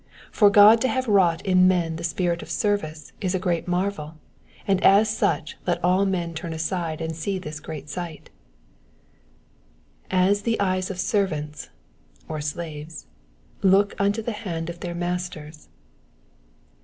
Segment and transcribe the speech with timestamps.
[0.31, 4.15] For God to have wrought in men the spirit of service is a great marvel,
[4.67, 8.31] and as such let all men turn aside and see this great sight
[10.09, 11.69] ''Jj the eyes of servants
[12.27, 13.05] (or slaves)
[13.61, 15.67] look ttnto the hand of their masters.